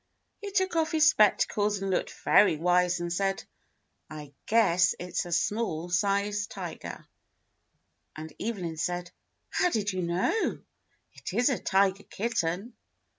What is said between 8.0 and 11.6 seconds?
And Evelyn said, *'How did you know? It is a